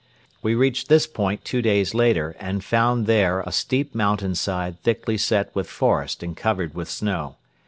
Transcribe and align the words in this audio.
We 0.41 0.55
reached 0.55 0.89
this 0.89 1.05
point 1.05 1.45
two 1.45 1.61
days 1.61 1.93
later 1.93 2.35
and 2.39 2.63
found 2.63 3.05
there 3.05 3.41
a 3.41 3.51
steep 3.51 3.93
mountain 3.93 4.33
side 4.33 4.79
thickly 4.81 5.15
set 5.15 5.53
with 5.53 5.69
forest 5.69 6.23
and 6.23 6.35
covered 6.35 6.73
with 6.73 6.89
snow. 6.89 7.35